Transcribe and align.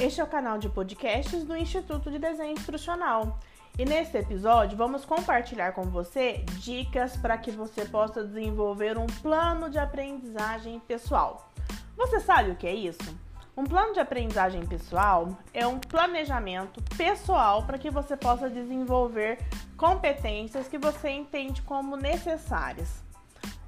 Este 0.00 0.20
é 0.20 0.24
o 0.24 0.28
canal 0.28 0.58
de 0.58 0.68
podcasts 0.68 1.42
do 1.42 1.56
Instituto 1.56 2.08
de 2.08 2.20
Desenho 2.20 2.52
Instrucional. 2.52 3.40
E 3.76 3.84
nesse 3.84 4.16
episódio 4.16 4.78
vamos 4.78 5.04
compartilhar 5.04 5.72
com 5.72 5.82
você 5.82 6.44
dicas 6.60 7.16
para 7.16 7.36
que 7.36 7.50
você 7.50 7.84
possa 7.84 8.22
desenvolver 8.22 8.96
um 8.96 9.08
plano 9.08 9.68
de 9.68 9.76
aprendizagem 9.76 10.78
pessoal. 10.78 11.50
Você 11.96 12.20
sabe 12.20 12.52
o 12.52 12.54
que 12.54 12.68
é 12.68 12.74
isso? 12.74 13.18
Um 13.56 13.64
plano 13.64 13.92
de 13.92 13.98
aprendizagem 13.98 14.64
pessoal 14.64 15.36
é 15.52 15.66
um 15.66 15.80
planejamento 15.80 16.80
pessoal 16.96 17.64
para 17.64 17.76
que 17.76 17.90
você 17.90 18.16
possa 18.16 18.48
desenvolver 18.48 19.40
competências 19.76 20.68
que 20.68 20.78
você 20.78 21.10
entende 21.10 21.60
como 21.62 21.96
necessárias. 21.96 23.02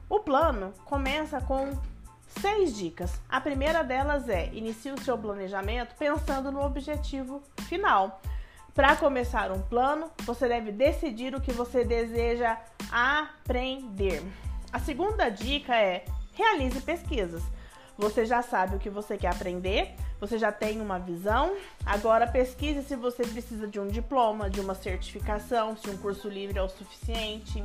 O 0.09 0.21
plano 0.21 0.73
começa 0.85 1.41
com 1.41 1.77
seis 2.41 2.77
dicas. 2.77 3.21
A 3.29 3.41
primeira 3.41 3.83
delas 3.83 4.29
é 4.29 4.51
inicie 4.53 4.93
o 4.93 5.01
seu 5.01 5.19
planejamento 5.19 5.95
pensando 5.99 6.51
no 6.51 6.65
objetivo 6.65 7.43
final. 7.69 8.21
Para 8.75 8.97
começar 8.97 9.51
um 9.51 9.61
plano, 9.61 10.11
você 10.21 10.49
deve 10.49 10.71
decidir 10.71 11.35
o 11.35 11.41
que 11.41 11.53
você 11.53 11.85
deseja 11.85 12.57
aprender. 12.91 14.23
A 14.73 14.79
segunda 14.79 15.29
dica 15.29 15.77
é 15.77 16.05
realize 16.33 16.81
pesquisas. 16.81 17.43
Você 17.99 18.25
já 18.25 18.41
sabe 18.41 18.77
o 18.77 18.79
que 18.79 18.89
você 18.89 19.19
quer 19.19 19.29
aprender, 19.29 19.95
você 20.19 20.39
já 20.39 20.51
tem 20.51 20.81
uma 20.81 20.99
visão. 20.99 21.55
Agora 21.85 22.27
pesquise 22.27 22.83
se 22.83 22.97
você 22.97 23.25
precisa 23.25 23.67
de 23.67 23.79
um 23.79 23.89
diploma, 23.89 24.49
de 24.49 24.61
uma 24.61 24.75
certificação, 24.75 25.77
se 25.77 25.91
um 25.91 25.97
curso 25.99 26.29
livre 26.29 26.59
é 26.59 26.63
o 26.63 26.69
suficiente. 26.69 27.63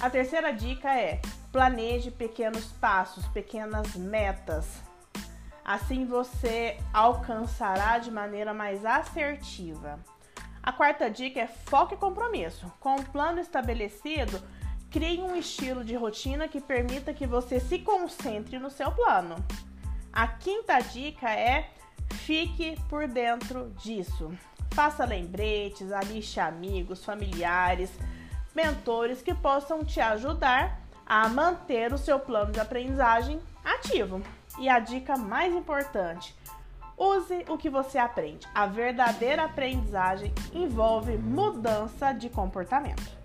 A 0.00 0.10
terceira 0.10 0.52
dica 0.52 0.92
é 0.92 1.20
planeje 1.52 2.10
pequenos 2.10 2.66
passos, 2.72 3.26
pequenas 3.28 3.94
metas. 3.94 4.82
Assim 5.64 6.06
você 6.06 6.78
alcançará 6.92 7.98
de 7.98 8.10
maneira 8.10 8.54
mais 8.54 8.84
assertiva. 8.84 9.98
A 10.62 10.72
quarta 10.72 11.10
dica 11.10 11.40
é 11.40 11.46
foco 11.46 11.94
e 11.94 11.96
compromisso. 11.96 12.70
Com 12.80 12.96
um 12.96 13.02
plano 13.02 13.40
estabelecido, 13.40 14.42
crie 14.90 15.20
um 15.20 15.36
estilo 15.36 15.84
de 15.84 15.94
rotina 15.94 16.48
que 16.48 16.60
permita 16.60 17.12
que 17.12 17.26
você 17.26 17.60
se 17.60 17.78
concentre 17.78 18.58
no 18.58 18.70
seu 18.70 18.90
plano. 18.92 19.36
A 20.12 20.26
quinta 20.26 20.80
dica 20.80 21.30
é 21.30 21.70
fique 22.10 22.78
por 22.88 23.06
dentro 23.06 23.70
disso. 23.78 24.30
Faça 24.72 25.04
lembretes, 25.04 25.92
alixe 25.92 26.40
amigos, 26.40 27.04
familiares, 27.04 27.90
mentores 28.54 29.22
que 29.22 29.34
possam 29.34 29.84
te 29.84 30.00
ajudar 30.00 30.87
a 31.08 31.28
manter 31.28 31.92
o 31.92 31.98
seu 31.98 32.18
plano 32.20 32.52
de 32.52 32.60
aprendizagem 32.60 33.40
ativo. 33.64 34.20
E 34.58 34.68
a 34.68 34.78
dica 34.78 35.16
mais 35.16 35.54
importante: 35.54 36.34
use 36.96 37.44
o 37.48 37.56
que 37.56 37.70
você 37.70 37.96
aprende. 37.96 38.46
A 38.54 38.66
verdadeira 38.66 39.44
aprendizagem 39.44 40.32
envolve 40.52 41.16
mudança 41.16 42.12
de 42.12 42.28
comportamento. 42.28 43.18